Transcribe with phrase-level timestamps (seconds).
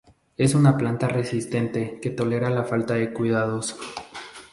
[0.35, 3.77] Es una planta resistente que tolera la falta de cuidados.